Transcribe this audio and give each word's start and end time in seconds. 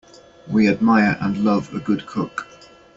We 0.47 0.67
admire 0.67 1.15
and 1.21 1.43
love 1.43 1.71
a 1.75 1.79
good 1.79 2.07
cook. 2.07 2.47